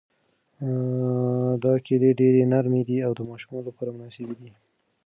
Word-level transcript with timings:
دا 1.63 1.73
کیلې 1.85 2.11
ډېرې 2.19 2.43
نرمې 2.51 2.81
دي 2.87 2.97
او 3.05 3.11
د 3.15 3.21
ماشومانو 3.29 3.67
لپاره 3.69 3.89
مناسبې 3.95 4.35
دي. 4.41 4.49